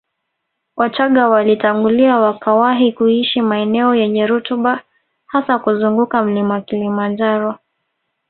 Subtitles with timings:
[0.75, 4.81] Wachaga walitangulia wakawahi kuishi maeneo yenye rutuba
[5.25, 7.55] hasa kuzunguka mlima Kilimanjaro